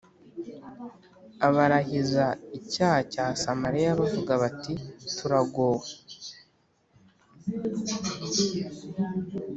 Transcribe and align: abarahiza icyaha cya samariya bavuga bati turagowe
abarahiza 1.47 2.25
icyaha 2.57 2.99
cya 3.13 3.25
samariya 3.41 3.97
bavuga 3.99 4.33
bati 4.41 4.73
turagowe 5.17 5.87